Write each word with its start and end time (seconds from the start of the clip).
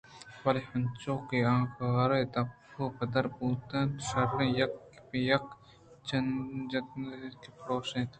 بلے 0.43 0.61
انچو 0.73 1.15
کہ 1.27 1.37
آ 1.51 1.53
غار 1.93 2.11
ءِدپ 2.23 2.49
ءَ 2.81 2.83
پدّر 2.97 3.25
بُوتنت 3.35 3.91
شیرءَ 4.07 4.39
یک 4.59 4.73
پہ 5.09 5.17
یکّءَجتنتءُ 5.29 6.85
پرٛوشت 7.59 7.93
انت 7.97 8.09